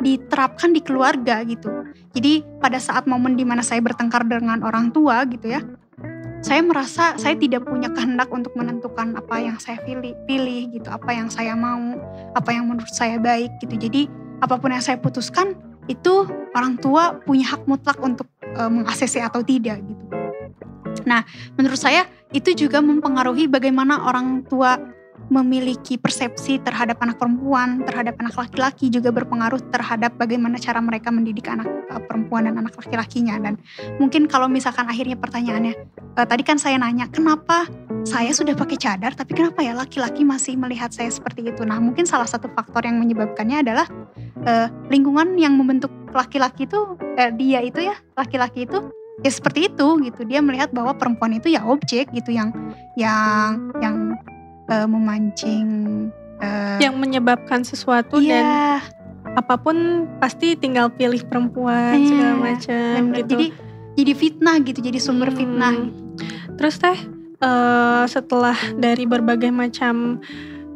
diterapkan 0.01 0.73
di 0.73 0.81
keluarga 0.81 1.45
gitu. 1.45 1.71
Jadi 2.17 2.43
pada 2.59 2.81
saat 2.81 3.07
momen 3.07 3.37
di 3.37 3.45
mana 3.45 3.63
saya 3.63 3.79
bertengkar 3.85 4.27
dengan 4.27 4.65
orang 4.65 4.91
tua 4.91 5.23
gitu 5.29 5.53
ya, 5.53 5.61
saya 6.41 6.65
merasa 6.65 7.15
saya 7.21 7.37
tidak 7.37 7.69
punya 7.69 7.93
kehendak 7.93 8.33
untuk 8.33 8.57
menentukan 8.57 9.13
apa 9.17 9.37
yang 9.41 9.61
saya 9.61 9.77
pilih, 9.85 10.17
pilih 10.25 10.73
gitu, 10.73 10.89
apa 10.89 11.13
yang 11.13 11.29
saya 11.29 11.53
mau, 11.53 12.01
apa 12.33 12.51
yang 12.51 12.65
menurut 12.69 12.91
saya 12.93 13.21
baik 13.21 13.53
gitu. 13.61 13.77
Jadi 13.77 14.09
apa 14.41 14.57
pun 14.57 14.73
yang 14.73 14.81
saya 14.81 14.97
putuskan 14.97 15.53
itu 15.89 16.25
orang 16.57 16.81
tua 16.81 17.21
punya 17.29 17.53
hak 17.57 17.69
mutlak 17.69 18.01
untuk 18.01 18.25
e, 18.41 18.63
mengaksesi 18.73 19.21
atau 19.21 19.45
tidak 19.45 19.85
gitu. 19.85 20.05
Nah, 21.05 21.25
menurut 21.61 21.77
saya 21.77 22.09
itu 22.33 22.57
juga 22.57 22.81
mempengaruhi 22.81 23.51
bagaimana 23.51 24.07
orang 24.09 24.45
tua 24.49 24.81
memiliki 25.31 25.95
persepsi 25.95 26.59
terhadap 26.61 26.99
anak 27.01 27.17
perempuan, 27.17 27.87
terhadap 27.87 28.19
anak 28.19 28.35
laki-laki 28.35 28.91
juga 28.91 29.15
berpengaruh 29.15 29.63
terhadap 29.71 30.19
bagaimana 30.19 30.59
cara 30.59 30.83
mereka 30.83 31.15
mendidik 31.15 31.47
anak 31.47 31.71
uh, 31.89 32.03
perempuan 32.03 32.51
dan 32.51 32.59
anak 32.59 32.75
laki-lakinya. 32.75 33.39
Dan 33.39 33.55
mungkin 34.03 34.27
kalau 34.27 34.51
misalkan 34.51 34.91
akhirnya 34.91 35.15
pertanyaannya, 35.15 35.75
uh, 36.19 36.27
tadi 36.27 36.43
kan 36.43 36.59
saya 36.59 36.83
nanya, 36.83 37.07
kenapa 37.15 37.71
saya 38.03 38.35
sudah 38.35 38.59
pakai 38.59 38.75
cadar, 38.75 39.15
tapi 39.15 39.39
kenapa 39.39 39.63
ya 39.63 39.71
laki-laki 39.73 40.27
masih 40.27 40.59
melihat 40.59 40.91
saya 40.91 41.09
seperti 41.09 41.47
itu? 41.47 41.63
Nah, 41.63 41.79
mungkin 41.79 42.05
salah 42.11 42.27
satu 42.27 42.51
faktor 42.51 42.83
yang 42.83 42.99
menyebabkannya 42.99 43.63
adalah 43.63 43.87
uh, 44.45 44.67
lingkungan 44.91 45.39
yang 45.39 45.55
membentuk 45.55 45.95
laki-laki 46.11 46.67
itu, 46.67 46.99
uh, 46.99 47.31
dia 47.39 47.63
itu 47.63 47.87
ya, 47.87 47.95
laki-laki 48.19 48.67
itu 48.67 48.83
ya 49.21 49.31
seperti 49.31 49.71
itu 49.71 49.87
gitu. 50.03 50.21
Dia 50.27 50.43
melihat 50.43 50.75
bahwa 50.75 50.97
perempuan 50.97 51.37
itu 51.37 51.53
ya 51.53 51.63
objek 51.69 52.11
gitu 52.11 52.33
yang 52.33 52.51
yang 52.97 53.71
yang 53.79 54.17
uh, 54.71 54.87
memancing 54.87 55.69
uh, 56.39 56.79
yang 56.79 56.97
menyebabkan 56.97 57.67
sesuatu 57.67 58.23
iya. 58.23 58.31
dan 58.31 58.47
apa 59.37 59.61
pun 59.61 60.09
pasti 60.19 60.57
tinggal 60.57 60.89
pilih 60.91 61.21
perempuan 61.29 62.01
iya, 62.01 62.09
segala 62.09 62.35
macam 62.39 62.99
gitu. 63.15 63.29
Jadi 63.37 63.47
jadi 63.99 64.13
fitnah 64.15 64.57
gitu, 64.65 64.79
jadi 64.81 64.99
sumber 65.03 65.29
hmm. 65.35 65.39
fitnah. 65.39 65.77
Terus 66.57 66.75
teh 66.79 66.99
uh, 67.45 68.05
setelah 68.07 68.57
dari 68.79 69.05
berbagai 69.05 69.51
macam 69.53 70.23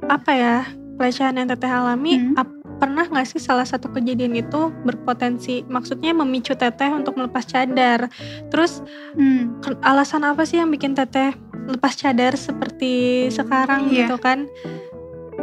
apa 0.04 0.30
ya 0.34 0.56
pelecehan 1.00 1.40
yang 1.40 1.48
teteh 1.48 1.70
alami, 1.70 2.20
hmm. 2.20 2.38
ap, 2.38 2.48
pernah 2.78 3.08
nggak 3.08 3.26
sih 3.26 3.40
salah 3.40 3.64
satu 3.66 3.90
kejadian 3.90 4.36
itu 4.38 4.70
berpotensi, 4.84 5.64
maksudnya 5.66 6.14
memicu 6.14 6.54
teteh 6.54 6.90
untuk 6.92 7.16
melepas 7.18 7.42
cadar? 7.48 8.12
Terus 8.52 8.84
hmm. 9.16 9.64
alasan 9.82 10.22
apa 10.22 10.44
sih 10.46 10.60
yang 10.60 10.70
bikin 10.70 10.94
teteh 10.94 11.34
lepas 11.68 11.96
cadar 11.96 12.36
seperti 12.36 13.26
sekarang 13.32 13.88
yeah. 13.90 14.04
gitu 14.04 14.16
kan. 14.20 14.48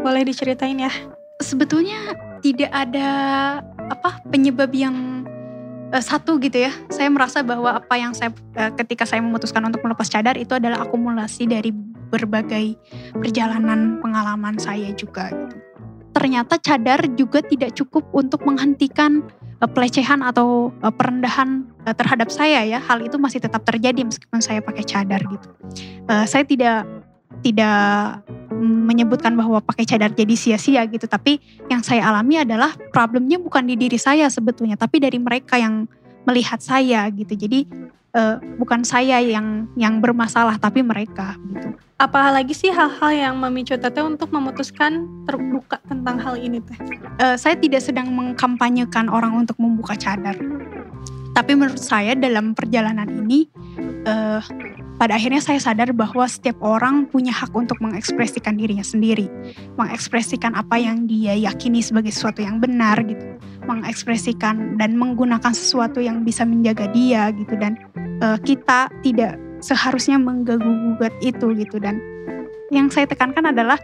Boleh 0.01 0.25
diceritain 0.25 0.77
ya? 0.81 0.91
Sebetulnya 1.41 2.17
tidak 2.41 2.71
ada 2.73 3.09
apa 3.89 4.21
penyebab 4.29 4.73
yang 4.73 5.25
uh, 5.93 6.03
satu 6.03 6.39
gitu 6.41 6.65
ya. 6.67 6.71
Saya 6.89 7.11
merasa 7.11 7.45
bahwa 7.45 7.77
apa 7.77 7.95
yang 7.99 8.15
saya 8.15 8.33
uh, 8.57 8.71
ketika 8.77 9.05
saya 9.05 9.21
memutuskan 9.21 9.61
untuk 9.67 9.83
melepas 9.85 10.07
cadar 10.07 10.39
itu 10.39 10.57
adalah 10.57 10.85
akumulasi 10.85 11.45
dari 11.45 11.69
berbagai 12.11 12.75
perjalanan 13.15 13.99
pengalaman 14.03 14.57
saya 14.57 14.91
juga 14.95 15.29
gitu. 15.31 15.57
Ternyata 16.11 16.59
cadar 16.59 17.07
juga 17.15 17.39
tidak 17.39 17.71
cukup 17.79 18.03
untuk 18.11 18.43
menghentikan 18.43 19.23
uh, 19.63 19.69
pelecehan 19.69 20.19
atau 20.25 20.73
uh, 20.83 20.91
perendahan 20.91 21.70
uh, 21.85 21.95
terhadap 21.95 22.29
saya 22.29 22.63
ya 22.65 22.79
hal 22.81 23.01
itu 23.01 23.17
masih 23.17 23.41
tetap 23.41 23.61
terjadi 23.65 24.05
meskipun 24.05 24.39
saya 24.41 24.59
pakai 24.61 24.83
cadar 24.85 25.21
gitu 25.25 25.47
uh, 26.09 26.25
saya 26.25 26.43
tidak 26.45 26.85
tidak 27.41 28.21
menyebutkan 28.61 29.33
bahwa 29.33 29.57
pakai 29.63 29.88
cadar 29.88 30.13
jadi 30.13 30.35
sia-sia 30.38 30.85
gitu 30.85 31.09
tapi 31.09 31.41
yang 31.71 31.81
saya 31.81 32.05
alami 32.05 32.38
adalah 32.43 32.75
problemnya 32.93 33.41
bukan 33.41 33.65
di 33.65 33.73
diri 33.79 33.97
saya 33.97 34.29
sebetulnya 34.29 34.77
tapi 34.77 35.01
dari 35.01 35.17
mereka 35.17 35.57
yang 35.57 35.89
melihat 36.29 36.61
saya 36.61 37.09
gitu 37.09 37.33
jadi 37.33 37.65
uh, 38.13 38.38
bukan 38.61 38.85
saya 38.85 39.17
yang 39.17 39.65
yang 39.73 39.97
bermasalah 39.97 40.61
tapi 40.61 40.85
mereka 40.85 41.33
gitu 41.50 41.73
apalagi 42.01 42.57
sih 42.57 42.73
hal-hal 42.73 43.13
yang 43.13 43.35
memicu 43.38 43.77
teteh 43.77 44.01
untuk 44.01 44.33
memutuskan 44.33 45.05
terbuka 45.29 45.77
tentang 45.85 46.17
hal 46.17 46.33
ini 46.33 46.57
teh? 46.57 46.73
Uh, 47.21 47.38
saya 47.38 47.53
tidak 47.53 47.85
sedang 47.85 48.09
mengkampanyekan 48.09 49.05
orang 49.05 49.38
untuk 49.38 49.53
membuka 49.61 49.93
cadar. 49.93 50.33
Tapi 51.31 51.51
menurut 51.55 51.79
saya 51.79 52.11
dalam 52.13 52.51
perjalanan 52.51 53.07
ini, 53.07 53.47
uh, 54.03 54.43
pada 55.01 55.17
akhirnya 55.17 55.41
saya 55.41 55.57
sadar 55.57 55.95
bahwa 55.97 56.27
setiap 56.29 56.61
orang 56.61 57.09
punya 57.09 57.33
hak 57.33 57.50
untuk 57.57 57.81
mengekspresikan 57.81 58.53
dirinya 58.53 58.85
sendiri, 58.85 59.25
mengekspresikan 59.79 60.53
apa 60.53 60.77
yang 60.77 61.09
dia 61.09 61.33
yakini 61.33 61.81
sebagai 61.81 62.13
sesuatu 62.13 62.45
yang 62.45 62.61
benar 62.61 63.01
gitu, 63.01 63.25
mengekspresikan 63.65 64.77
dan 64.77 64.93
menggunakan 65.00 65.55
sesuatu 65.55 65.97
yang 66.03 66.21
bisa 66.21 66.45
menjaga 66.45 66.85
dia 66.93 67.33
gitu. 67.33 67.57
Dan 67.57 67.81
uh, 68.21 68.38
kita 68.43 68.93
tidak 69.01 69.41
seharusnya 69.63 70.21
menggaguh-gugat 70.21 71.15
itu 71.25 71.55
gitu. 71.57 71.81
Dan 71.81 71.97
yang 72.69 72.93
saya 72.93 73.09
tekankan 73.09 73.50
adalah 73.50 73.81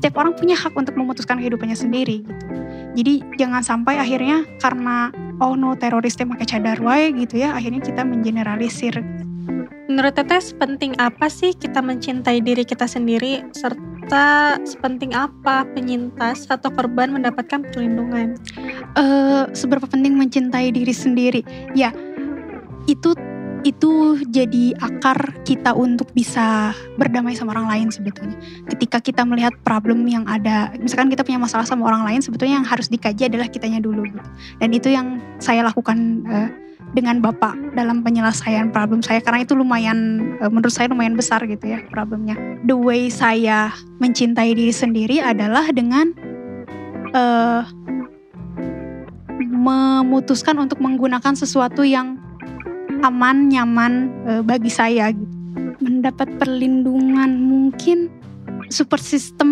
setiap 0.00 0.16
orang 0.16 0.32
punya 0.32 0.56
hak 0.56 0.72
untuk 0.72 0.96
memutuskan 0.96 1.36
kehidupannya 1.36 1.76
sendiri 1.76 2.24
gitu. 2.24 2.56
Jadi 2.96 3.14
jangan 3.36 3.60
sampai 3.60 4.00
akhirnya 4.00 4.48
karena 4.56 5.12
oh 5.44 5.52
no 5.52 5.76
terorisnya 5.76 6.24
pakai 6.24 6.48
cadar 6.48 6.80
wae 6.80 7.12
gitu 7.20 7.36
ya, 7.44 7.52
akhirnya 7.52 7.84
kita 7.84 8.00
mengeneralisir. 8.00 8.96
Menurut 9.92 10.16
Teteh 10.16 10.40
penting 10.56 10.96
apa 10.96 11.28
sih 11.28 11.52
kita 11.52 11.84
mencintai 11.84 12.40
diri 12.40 12.64
kita 12.64 12.88
sendiri 12.88 13.44
serta 13.52 14.56
sepenting 14.64 15.12
apa 15.12 15.68
penyintas 15.76 16.48
atau 16.48 16.72
korban 16.72 17.12
mendapatkan 17.12 17.60
perlindungan? 17.68 18.40
Uh, 18.96 19.52
seberapa 19.52 19.84
penting 19.84 20.16
mencintai 20.16 20.72
diri 20.72 20.96
sendiri? 20.96 21.44
Ya, 21.76 21.92
itu 22.88 23.12
itu 23.62 24.16
jadi 24.28 24.72
akar 24.80 25.44
kita 25.44 25.76
untuk 25.76 26.08
bisa 26.16 26.72
berdamai 26.96 27.36
sama 27.36 27.52
orang 27.52 27.68
lain 27.68 27.88
sebetulnya. 27.92 28.36
Ketika 28.68 29.00
kita 29.00 29.22
melihat 29.28 29.52
problem 29.64 30.04
yang 30.08 30.24
ada, 30.24 30.72
misalkan 30.80 31.12
kita 31.12 31.24
punya 31.24 31.40
masalah 31.40 31.68
sama 31.68 31.88
orang 31.88 32.08
lain, 32.08 32.20
sebetulnya 32.24 32.60
yang 32.60 32.68
harus 32.68 32.88
dikaji 32.88 33.28
adalah 33.28 33.48
kitanya 33.48 33.80
dulu 33.82 34.04
gitu. 34.08 34.20
Dan 34.60 34.70
itu 34.72 34.88
yang 34.88 35.20
saya 35.36 35.64
lakukan 35.64 36.24
uh, 36.28 36.48
dengan 36.90 37.22
Bapak 37.22 37.78
dalam 37.78 38.02
penyelesaian 38.02 38.74
problem 38.74 38.98
saya 38.98 39.22
karena 39.22 39.46
itu 39.46 39.54
lumayan 39.54 40.30
uh, 40.42 40.50
menurut 40.50 40.74
saya 40.74 40.90
lumayan 40.90 41.14
besar 41.14 41.44
gitu 41.46 41.70
ya 41.70 41.84
problemnya. 41.92 42.34
The 42.66 42.74
way 42.74 43.12
saya 43.12 43.70
mencintai 44.02 44.56
diri 44.56 44.74
sendiri 44.74 45.22
adalah 45.22 45.68
dengan 45.70 46.10
uh, 47.14 47.62
memutuskan 49.40 50.56
untuk 50.56 50.80
menggunakan 50.80 51.36
sesuatu 51.36 51.84
yang 51.84 52.29
aman, 53.02 53.48
nyaman 53.50 53.92
e, 54.26 54.32
bagi 54.44 54.70
saya 54.72 55.12
gitu. 55.12 55.34
Mendapat 55.80 56.28
perlindungan 56.36 57.30
mungkin 57.40 58.12
support 58.68 59.00
system. 59.00 59.50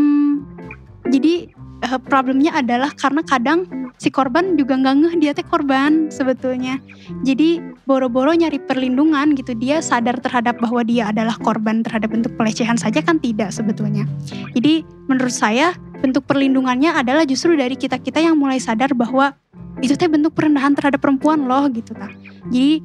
Jadi 1.08 1.48
e, 1.56 1.88
problemnya 2.06 2.56
adalah 2.60 2.92
karena 2.94 3.24
kadang 3.24 3.64
si 3.98 4.14
korban 4.14 4.54
juga 4.54 4.78
nggak 4.78 4.94
ngeh 4.94 5.14
dia 5.18 5.32
teh 5.34 5.44
korban 5.44 6.08
sebetulnya. 6.08 6.78
Jadi 7.26 7.58
boro-boro 7.84 8.30
nyari 8.32 8.62
perlindungan 8.62 9.34
gitu 9.34 9.58
dia 9.58 9.82
sadar 9.82 10.22
terhadap 10.22 10.62
bahwa 10.62 10.86
dia 10.86 11.10
adalah 11.10 11.34
korban 11.42 11.82
terhadap 11.82 12.14
bentuk 12.14 12.32
pelecehan 12.38 12.78
saja 12.78 13.02
kan 13.02 13.18
tidak 13.18 13.50
sebetulnya. 13.50 14.06
Jadi 14.54 14.86
menurut 15.10 15.34
saya 15.34 15.74
bentuk 15.98 16.24
perlindungannya 16.30 16.94
adalah 16.94 17.26
justru 17.26 17.58
dari 17.58 17.74
kita-kita 17.74 18.22
yang 18.22 18.38
mulai 18.38 18.62
sadar 18.62 18.94
bahwa 18.94 19.34
itu 19.82 19.94
teh 19.94 20.10
bentuk 20.10 20.34
perendahan 20.34 20.74
terhadap 20.74 21.02
perempuan 21.02 21.46
loh 21.46 21.66
gitu 21.70 21.94
kan. 21.94 22.10
Jadi 22.50 22.82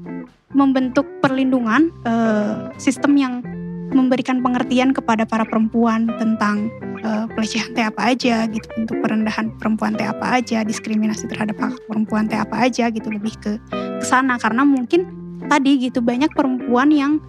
membentuk 0.54 1.06
perlindungan 1.20 1.90
uh, 2.06 2.70
sistem 2.78 3.18
yang 3.18 3.34
memberikan 3.94 4.42
pengertian 4.42 4.90
kepada 4.90 5.24
para 5.24 5.46
perempuan 5.46 6.10
tentang 6.18 6.72
uh, 7.06 7.30
pelecehan 7.30 7.78
teh 7.78 7.86
apa 7.86 8.16
aja 8.16 8.50
gitu 8.50 8.66
bentuk 8.74 8.98
perendahan 9.06 9.54
perempuan 9.62 9.94
teh 9.94 10.08
apa 10.08 10.42
aja 10.42 10.66
diskriminasi 10.66 11.30
terhadap 11.30 11.62
perempuan 11.86 12.26
teh 12.26 12.40
apa 12.40 12.66
aja 12.66 12.90
gitu 12.90 13.14
lebih 13.14 13.38
ke 13.38 13.62
ke 14.02 14.06
sana. 14.06 14.42
Karena 14.42 14.66
mungkin 14.66 15.06
tadi 15.46 15.78
gitu 15.78 16.02
banyak 16.02 16.34
perempuan 16.34 16.90
yang 16.90 17.22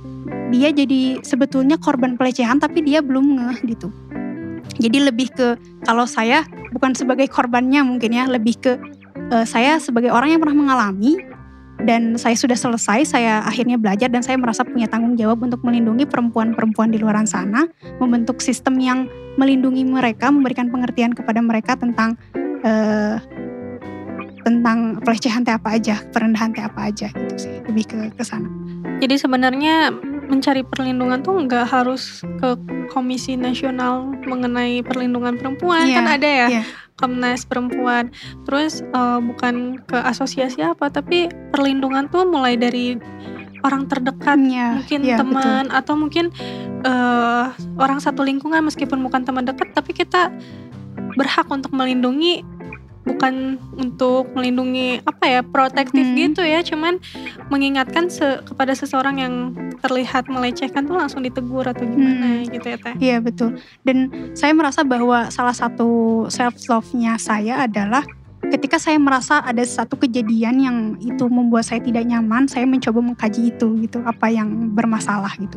dia 0.48 0.72
jadi 0.72 1.20
sebetulnya 1.20 1.76
korban 1.76 2.16
pelecehan 2.16 2.56
tapi 2.56 2.80
dia 2.80 3.04
belum 3.04 3.36
ngeh 3.36 3.58
gitu. 3.76 3.92
Jadi 4.80 4.98
lebih 5.04 5.28
ke 5.36 5.60
kalau 5.84 6.08
saya 6.08 6.42
bukan 6.72 6.96
sebagai 6.96 7.28
korbannya 7.28 7.84
mungkin 7.84 8.10
ya 8.10 8.24
lebih 8.26 8.58
ke 8.58 8.72
uh, 9.30 9.46
saya 9.46 9.78
sebagai 9.78 10.10
orang 10.10 10.34
yang 10.34 10.40
pernah 10.42 10.58
mengalami 10.66 11.20
dan 11.82 12.14
saya 12.14 12.38
sudah 12.38 12.54
selesai, 12.54 13.18
saya 13.18 13.42
akhirnya 13.42 13.74
belajar 13.74 14.06
dan 14.06 14.22
saya 14.22 14.38
merasa 14.38 14.62
punya 14.62 14.86
tanggung 14.86 15.18
jawab 15.18 15.42
untuk 15.42 15.60
melindungi 15.66 16.06
perempuan-perempuan 16.06 16.94
di 16.94 17.02
luar 17.02 17.18
sana, 17.26 17.66
membentuk 17.98 18.38
sistem 18.38 18.78
yang 18.78 19.10
melindungi 19.34 19.82
mereka, 19.82 20.30
memberikan 20.30 20.70
pengertian 20.70 21.10
kepada 21.10 21.42
mereka 21.42 21.74
tentang 21.74 22.14
uh, 22.62 23.18
tentang 24.44 25.00
pelecehan 25.00 25.42
teh 25.42 25.56
apa 25.56 25.74
aja, 25.74 25.98
perendahan 26.12 26.52
teh 26.52 26.62
apa 26.62 26.92
aja 26.92 27.08
gitu 27.10 27.36
sih, 27.36 27.54
lebih 27.66 27.84
ke 27.90 27.98
ke 28.14 28.22
sana. 28.22 28.46
Jadi 29.02 29.18
sebenarnya 29.18 29.90
mencari 30.28 30.64
perlindungan 30.64 31.20
tuh 31.20 31.36
nggak 31.44 31.66
harus 31.68 32.24
ke 32.40 32.56
Komisi 32.92 33.36
Nasional 33.36 34.12
mengenai 34.24 34.80
perlindungan 34.80 35.36
perempuan 35.36 35.84
Iya, 35.88 35.96
kan 36.00 36.06
ada 36.16 36.28
ya 36.28 36.46
iya. 36.48 36.62
Komnas 36.94 37.46
Perempuan. 37.46 38.14
Terus 38.46 38.80
eh, 38.82 39.20
bukan 39.20 39.82
ke 39.84 39.98
asosiasi 39.98 40.62
apa 40.62 40.90
tapi 40.90 41.30
perlindungan 41.50 42.06
tuh 42.10 42.26
mulai 42.26 42.54
dari 42.54 42.98
orang 43.64 43.88
terdekat 43.88 44.36
Iya, 44.44 44.68
mungkin 44.76 45.00
iya, 45.02 45.16
teman 45.16 45.64
atau 45.72 45.94
mungkin 45.96 46.28
eh, 46.84 47.46
orang 47.80 47.98
satu 47.98 48.20
lingkungan 48.22 48.60
meskipun 48.68 49.00
bukan 49.00 49.24
teman 49.24 49.48
dekat 49.48 49.72
tapi 49.72 49.96
kita 49.96 50.28
berhak 51.16 51.46
untuk 51.48 51.72
melindungi 51.72 52.44
bukan 53.04 53.56
untuk 53.76 54.32
melindungi 54.32 55.04
apa 55.04 55.24
ya 55.28 55.40
protektif 55.40 56.04
Hmm. 56.04 56.16
gitu 56.16 56.40
ya 56.40 56.60
cuman 56.60 56.96
mengingatkan 57.48 58.08
se- 58.08 58.40
kepada 58.42 58.72
seseorang 58.72 59.20
yang 59.20 59.34
terlihat 59.80 60.26
melecehkan 60.26 60.84
tuh 60.84 60.96
langsung 60.96 61.20
ditegur 61.20 61.64
atau 61.64 61.84
gimana 61.84 62.42
gitu 62.48 62.64
ya 62.64 62.78
teh 62.80 62.94
Iya 62.96 63.16
betul. 63.20 63.60
Dan 63.80 64.08
saya 64.32 64.56
merasa 64.56 64.80
bahwa 64.82 65.28
salah 65.28 65.52
satu 65.52 66.24
self 66.28 66.56
love-nya 66.64 67.20
saya 67.20 67.60
adalah 67.62 68.00
ketika 68.44 68.76
saya 68.76 69.00
merasa 69.00 69.40
ada 69.40 69.64
satu 69.64 69.96
kejadian 69.96 70.56
yang 70.60 70.76
itu 71.00 71.24
membuat 71.28 71.64
saya 71.64 71.80
tidak 71.80 72.04
nyaman, 72.04 72.44
saya 72.44 72.68
mencoba 72.68 73.00
mengkaji 73.00 73.52
itu 73.52 73.72
gitu, 73.80 74.04
apa 74.04 74.28
yang 74.28 74.72
bermasalah 74.72 75.32
gitu. 75.40 75.56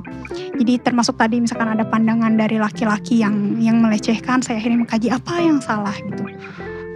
Jadi 0.56 0.80
termasuk 0.80 1.20
tadi 1.20 1.44
misalkan 1.44 1.68
ada 1.68 1.84
pandangan 1.84 2.36
dari 2.36 2.56
laki-laki 2.56 3.20
yang 3.20 3.60
yang 3.60 3.84
melecehkan, 3.84 4.40
saya 4.40 4.60
akhirnya 4.60 4.88
mengkaji 4.88 5.08
apa 5.12 5.34
yang 5.40 5.60
salah 5.60 5.96
gitu. 6.00 6.24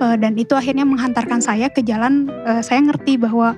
Eh, 0.01 0.17
dan 0.17 0.33
itu 0.33 0.57
akhirnya 0.57 0.81
menghantarkan 0.81 1.45
saya 1.45 1.69
ke 1.69 1.85
jalan 1.85 2.25
eh, 2.49 2.65
saya 2.65 2.81
ngerti 2.81 3.21
bahwa 3.21 3.53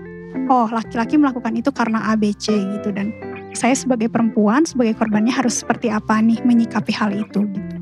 oh 0.51 0.67
laki-laki 0.67 1.15
melakukan 1.15 1.55
itu 1.55 1.71
karena 1.71 2.11
ABC 2.11 2.51
gitu 2.51 2.91
dan 2.91 3.15
saya 3.55 3.71
sebagai 3.71 4.11
perempuan 4.11 4.67
sebagai 4.67 4.99
korbannya 4.99 5.31
harus 5.31 5.63
seperti 5.63 5.87
apa 5.87 6.19
nih 6.19 6.43
menyikapi 6.43 6.91
hal 6.91 7.15
itu 7.15 7.47
gitu. 7.47 7.75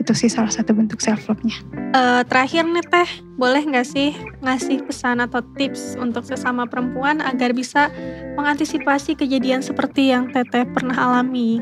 Itu 0.00 0.16
sih 0.16 0.32
salah 0.32 0.48
satu 0.48 0.72
bentuk 0.72 0.96
self 1.04 1.28
love-nya. 1.28 1.60
Eh, 1.92 2.22
terakhir 2.24 2.64
nih 2.64 2.86
teh 2.88 3.10
boleh 3.36 3.68
nggak 3.68 3.84
sih 3.84 4.16
ngasih 4.40 4.80
pesan 4.88 5.20
atau 5.20 5.44
tips 5.60 6.00
untuk 6.00 6.24
sesama 6.24 6.64
perempuan 6.64 7.20
agar 7.20 7.52
bisa 7.52 7.92
mengantisipasi 8.32 9.12
kejadian 9.12 9.60
seperti 9.60 10.08
yang 10.08 10.32
teteh 10.32 10.64
pernah 10.72 10.96
alami 10.96 11.60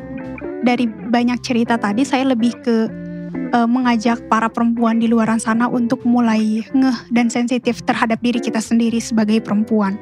Dari 0.59 0.87
banyak 0.87 1.39
cerita 1.43 1.79
tadi 1.79 2.03
saya 2.07 2.31
lebih 2.31 2.55
ke 2.63 3.08
eh, 3.33 3.69
mengajak 3.69 4.25
para 4.27 4.49
perempuan 4.49 4.99
di 4.99 5.07
luaran 5.07 5.39
sana 5.39 5.69
untuk 5.69 6.03
mulai 6.03 6.65
ngeh 6.65 6.99
dan 7.13 7.29
sensitif 7.29 7.81
terhadap 7.85 8.21
diri 8.21 8.41
kita 8.41 8.59
sendiri 8.59 8.99
sebagai 8.99 9.41
perempuan. 9.45 9.97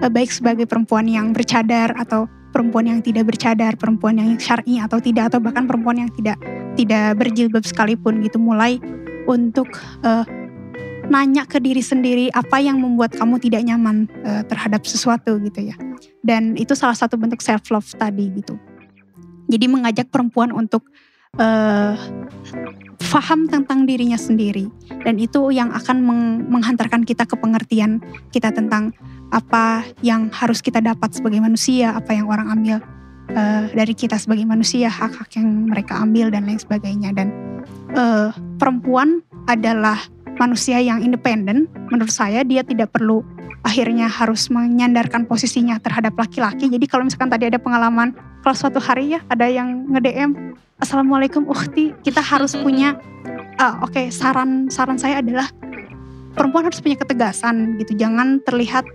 Eh, 0.00 0.10
baik 0.10 0.30
sebagai 0.30 0.64
perempuan 0.64 1.10
yang 1.10 1.34
bercadar 1.34 1.92
atau 1.98 2.30
perempuan 2.50 2.90
yang 2.90 3.00
tidak 3.00 3.30
bercadar, 3.30 3.78
perempuan 3.78 4.18
yang 4.18 4.34
syar'i 4.38 4.82
atau 4.82 4.98
tidak 4.98 5.34
atau 5.34 5.38
bahkan 5.38 5.70
perempuan 5.70 6.02
yang 6.02 6.10
tidak 6.14 6.38
tidak 6.74 7.18
berjilbab 7.18 7.62
sekalipun 7.62 8.22
gitu 8.22 8.38
mulai 8.42 8.78
untuk 9.26 9.70
eh, 10.02 10.24
nanya 11.10 11.42
ke 11.42 11.58
diri 11.58 11.82
sendiri 11.82 12.30
apa 12.30 12.62
yang 12.62 12.78
membuat 12.78 13.14
kamu 13.18 13.42
tidak 13.42 13.66
nyaman 13.66 14.06
eh, 14.22 14.42
terhadap 14.46 14.86
sesuatu 14.86 15.38
gitu 15.42 15.74
ya. 15.74 15.76
Dan 16.22 16.54
itu 16.54 16.72
salah 16.78 16.94
satu 16.94 17.18
bentuk 17.18 17.42
self 17.42 17.66
love 17.74 17.90
tadi 17.98 18.30
gitu. 18.38 18.54
Jadi 19.50 19.66
mengajak 19.66 20.14
perempuan 20.14 20.54
untuk 20.54 20.86
eh, 21.38 21.94
paham 23.10 23.50
tentang 23.50 23.86
dirinya 23.86 24.18
sendiri 24.18 24.70
dan 25.02 25.18
itu 25.18 25.50
yang 25.50 25.70
akan 25.74 25.98
meng- 26.02 26.42
menghantarkan 26.46 27.02
kita 27.02 27.26
ke 27.26 27.34
pengertian 27.34 27.98
kita 28.30 28.54
tentang 28.54 28.94
apa 29.30 29.86
yang 30.02 30.28
harus 30.34 30.58
kita 30.58 30.82
dapat 30.82 31.14
sebagai 31.14 31.38
manusia, 31.38 31.94
apa 31.94 32.14
yang 32.14 32.26
orang 32.26 32.50
ambil 32.50 32.76
eh, 33.30 33.64
dari 33.70 33.94
kita 33.94 34.18
sebagai 34.18 34.46
manusia, 34.46 34.90
hak-hak 34.90 35.30
yang 35.38 35.70
mereka 35.70 36.02
ambil 36.02 36.34
dan 36.34 36.50
lain 36.50 36.58
sebagainya. 36.58 37.14
Dan 37.14 37.30
eh, 37.94 38.34
perempuan 38.58 39.22
adalah 39.46 39.98
manusia 40.40 40.80
yang 40.80 41.04
independen. 41.04 41.68
Menurut 41.92 42.08
saya 42.08 42.40
dia 42.40 42.64
tidak 42.64 42.96
perlu 42.96 43.20
akhirnya 43.60 44.08
harus 44.08 44.48
menyandarkan 44.48 45.28
posisinya 45.28 45.76
terhadap 45.84 46.16
laki-laki. 46.16 46.72
Jadi 46.72 46.88
kalau 46.88 47.04
misalkan 47.04 47.28
tadi 47.28 47.52
ada 47.52 47.60
pengalaman, 47.60 48.16
kalau 48.40 48.56
suatu 48.56 48.80
hari 48.80 49.12
ya 49.12 49.20
ada 49.28 49.44
yang 49.44 49.84
nge-DM, 49.92 50.56
Assalamualaikum 50.80 51.44
Ukti, 51.44 51.92
kita 52.00 52.24
harus 52.24 52.56
punya, 52.56 52.96
ah, 53.60 53.84
oke 53.84 54.08
saran 54.08 54.72
saran 54.72 54.96
saya 54.96 55.20
adalah 55.20 55.44
perempuan 56.32 56.64
harus 56.64 56.80
punya 56.80 56.96
ketegasan 56.96 57.76
gitu, 57.76 57.92
jangan 58.00 58.40
terlihat 58.48 58.88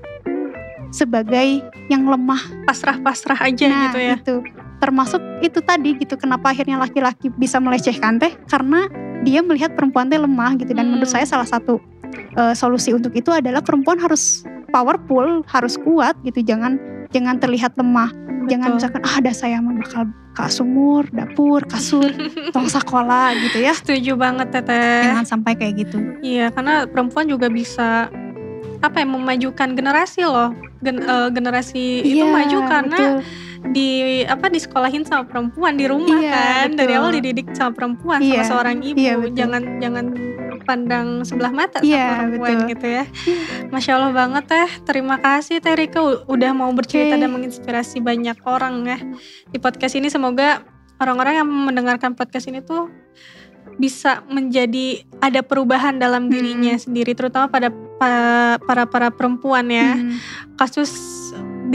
sebagai 0.89 1.61
yang 1.93 2.09
lemah 2.09 2.41
pasrah-pasrah 2.65 3.37
aja 3.37 3.65
Nah, 3.69 3.81
gitu 3.91 3.99
ya 4.01 4.15
itu 4.17 4.35
termasuk 4.79 5.21
itu 5.43 5.59
tadi 5.59 5.97
gitu 5.97 6.15
kenapa 6.15 6.51
akhirnya 6.51 6.79
laki-laki 6.79 7.31
bisa 7.33 7.59
melecehkan 7.59 8.19
teh 8.21 8.31
karena 8.47 8.87
dia 9.25 9.41
melihat 9.41 9.73
perempuan 9.73 10.05
teh 10.05 10.15
lemah 10.17 10.55
gitu 10.55 10.71
dan 10.71 10.85
Hmm. 10.85 10.91
menurut 10.95 11.09
saya 11.09 11.25
salah 11.25 11.45
satu 11.45 11.81
eh, 12.33 12.53
solusi 12.53 12.91
untuk 12.91 13.11
itu 13.11 13.27
adalah 13.29 13.59
perempuan 13.59 13.97
harus 13.97 14.45
powerful 14.69 15.41
harus 15.45 15.75
kuat 15.77 16.13
gitu 16.21 16.39
jangan 16.41 16.77
jangan 17.09 17.35
terlihat 17.35 17.73
lemah 17.75 18.11
jangan 18.45 18.71
Betul. 18.71 18.77
misalkan 18.77 19.01
ah 19.03 19.15
ada 19.17 19.31
saya 19.31 19.57
mah 19.57 19.73
bakal 19.73 20.03
ke 20.31 20.45
sumur 20.47 21.03
dapur 21.09 21.63
kasur 21.65 22.11
tong 22.53 22.67
sekolah 22.67 23.33
gitu 23.41 23.57
ya 23.57 23.71
setuju 23.71 24.13
banget 24.15 24.51
teteh 24.51 25.09
jangan 25.09 25.25
sampai 25.25 25.55
kayak 25.55 25.81
gitu 25.81 25.97
Iya, 26.21 26.51
karena 26.51 26.85
perempuan 26.85 27.25
juga 27.25 27.47
bisa 27.47 28.11
apa 28.77 28.95
ya 28.95 29.07
memajukan 29.07 29.73
generasi 29.73 30.21
loh. 30.21 30.53
Gen- 30.77 31.01
eh, 31.01 31.29
generasi 31.31 31.83
itu 32.03 32.21
Iya, 32.21 32.29
maju 32.29 32.57
karena 32.67 32.99
betul. 32.99 33.17
Di 33.71 33.89
apa 34.21 34.45
disekolahin 34.47 35.01
sama 35.01 35.25
perempuan 35.25 35.73
di 35.73 35.85
rumah 35.85 36.17
Iya, 36.17 36.31
kan. 36.31 36.67
Dari 36.73 36.89
betul. 36.89 36.99
awal 36.99 37.11
dididik 37.13 37.47
sama 37.53 37.71
perempuan 37.71 38.19
Iya, 38.19 38.41
sama 38.41 38.49
seorang 38.51 38.77
ibu. 38.81 38.97
iya, 38.97 39.13
betul. 39.15 39.33
jangan 39.33 39.61
jangan 39.79 40.05
pandang 40.65 41.07
sebelah 41.21 41.53
mata 41.53 41.77
Iya, 41.79 41.93
sama 41.93 42.13
perempuan 42.25 42.55
betul. 42.57 42.69
gitu 42.71 42.87
ya. 42.89 43.03
Masya 43.69 43.91
Allah 43.93 44.11
banget 44.11 44.43
teh. 44.45 44.69
Terima 44.83 45.15
kasih 45.17 45.61
Teh 45.61 45.73
Rika 45.73 46.01
udah 46.25 46.51
mau 46.51 46.71
bercerita 46.71 47.13
Oke. 47.13 47.21
dan 47.21 47.29
menginspirasi 47.31 47.97
banyak 47.99 48.37
orang 48.43 48.75
ya 48.83 48.97
di 49.45 49.57
podcast 49.57 49.93
ini. 49.93 50.09
Semoga 50.09 50.65
orang-orang 50.97 51.33
yang 51.37 51.47
mendengarkan 51.47 52.13
podcast 52.13 52.45
ini 52.45 52.59
tuh 52.59 52.89
bisa 53.75 54.23
menjadi 54.25 55.03
ada 55.19 55.43
perubahan 55.43 55.99
dalam 55.99 56.29
dirinya 56.29 56.73
sendiri 56.75 57.11
terutama 57.11 57.45
pada 57.45 57.67
pa- 57.99 58.55
para 58.57 58.87
para 58.87 59.09
perempuan 59.11 59.67
ya 59.67 59.99
Hmm. 59.99 60.15
kasus 60.55 60.95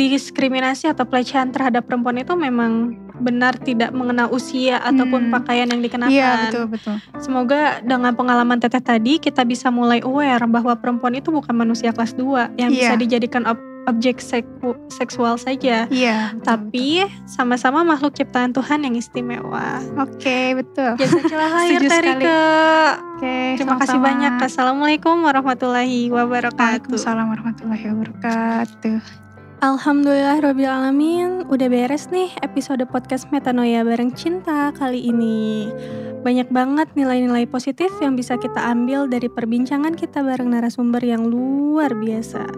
diskriminasi 0.08 0.86
atau 0.86 1.02
pelecehan 1.02 1.50
terhadap 1.50 1.84
perempuan 1.84 2.16
itu 2.16 2.32
memang 2.32 2.94
benar 3.16 3.52
tidak 3.54 3.90
mengenal 3.90 4.30
usia 4.30 4.80
ataupun 4.80 5.28
Hmm. 5.28 5.32
pakaian 5.34 5.66
yang 5.66 5.78
dikenakan. 5.78 6.08
iya 6.10 6.30
betul 6.46 6.64
betul 6.66 6.96
Semoga 7.18 7.60
dengan 7.82 8.14
pengalaman 8.14 8.56
teteh 8.56 8.80
tadi 8.80 9.18
kita 9.18 9.44
bisa 9.44 9.68
mulai 9.68 10.00
aware 10.00 10.46
bahwa 10.46 10.72
perempuan 10.74 11.12
itu 11.14 11.28
bukan 11.28 11.52
manusia 11.52 11.90
kelas 11.90 12.14
2 12.14 12.56
yang 12.56 12.70
bisa 12.70 12.94
Iya. 12.94 12.96
dijadikan 12.96 13.44
ob- 13.44 13.60
objek 13.82 14.20
seku- 14.20 14.76
seksual 14.88 15.36
saja. 15.36 15.88
iya 15.90 16.30
betul, 16.30 16.44
Tapi 16.46 16.88
sama-sama 17.26 17.80
makhluk 17.82 18.12
ciptaan 18.14 18.52
Tuhan 18.52 18.80
yang 18.82 18.94
istimewa. 18.94 19.80
oke 19.98 20.38
betul 20.54 20.96
Jazakallah 20.96 21.50
khair. 21.58 21.80
Rika. 21.80 22.40
oke 23.10 23.36
Terima 23.56 23.76
kasih 23.76 23.98
banyak. 23.98 24.32
Assalamualaikum 24.38 25.16
warahmatullahi 25.18 26.08
wabarakatuh. 26.08 26.88
Waalaikumsalam 26.88 27.26
warahmatullahi 27.26 27.84
wabarakatuh. 27.86 29.28
Alhamdulillah 29.60 30.40
Robil 30.40 30.72
Alamin. 30.72 31.44
Udah 31.52 31.68
beres 31.68 32.08
nih 32.08 32.32
episode 32.40 32.80
podcast 32.88 33.28
Metanoia 33.28 33.84
bareng 33.84 34.08
Cinta 34.16 34.72
kali 34.72 35.12
ini. 35.12 35.68
Banyak 36.24 36.48
banget 36.48 36.88
nilai-nilai 36.96 37.44
positif 37.44 37.92
yang 38.00 38.16
bisa 38.16 38.40
kita 38.40 38.56
ambil 38.56 39.04
dari 39.04 39.28
perbincangan 39.28 40.00
kita 40.00 40.24
bareng 40.24 40.56
narasumber 40.56 41.04
yang 41.04 41.28
luar 41.28 41.92
biasa. 41.92 42.48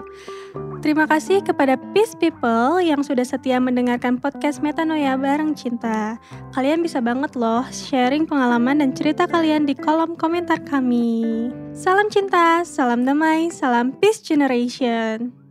Terima 0.78 1.10
kasih 1.10 1.42
kepada 1.42 1.74
Peace 1.90 2.14
People 2.14 2.78
yang 2.78 3.02
sudah 3.02 3.26
setia 3.26 3.58
mendengarkan 3.58 4.22
podcast 4.22 4.62
Metanoia 4.62 5.18
bareng 5.18 5.58
Cinta. 5.58 6.22
Kalian 6.54 6.86
bisa 6.86 7.02
banget 7.02 7.34
loh 7.34 7.66
sharing 7.74 8.30
pengalaman 8.30 8.78
dan 8.78 8.94
cerita 8.94 9.26
kalian 9.26 9.66
di 9.66 9.74
kolom 9.74 10.14
komentar 10.14 10.62
kami. 10.62 11.50
Salam 11.74 12.06
cinta, 12.14 12.62
salam 12.62 13.02
damai, 13.02 13.50
salam 13.50 13.90
peace 13.90 14.22
generation 14.22 15.41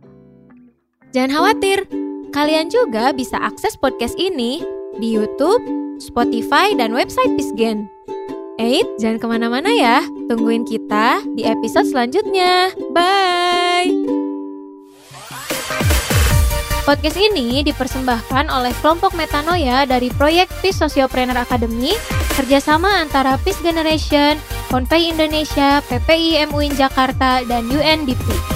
Jangan 1.12 1.28
khawatir, 1.28 1.84
kalian 2.32 2.72
juga 2.72 3.12
bisa 3.12 3.36
akses 3.36 3.76
podcast 3.76 4.16
ini 4.16 4.64
di 4.96 5.12
YouTube, 5.12 5.60
Spotify, 6.00 6.72
dan 6.72 6.96
website 6.96 7.36
Pisgen. 7.36 7.84
Eits, 8.56 8.88
jangan 8.96 9.20
ke 9.20 9.26
mana-mana 9.28 9.68
ya. 9.68 10.00
Tungguin 10.32 10.64
kita 10.64 11.20
di 11.36 11.44
episode 11.44 11.84
selanjutnya. 11.84 12.72
Bye! 12.96 13.92
Podcast 16.88 17.20
ini 17.20 17.60
dipersembahkan 17.60 18.48
oleh 18.48 18.72
kelompok 18.80 19.12
Metanoia 19.12 19.84
dari 19.84 20.08
proyek 20.16 20.48
Peace 20.64 20.80
Sociopreneur 20.80 21.36
Academy 21.36 21.92
kerjasama 22.40 22.88
antara 23.04 23.36
Peace 23.44 23.60
Generation, 23.60 24.40
Konvei 24.72 25.12
Indonesia, 25.12 25.84
PPI 25.92 26.48
MUIN 26.48 26.72
Jakarta, 26.72 27.44
dan 27.44 27.68
UNDP. 27.68 28.51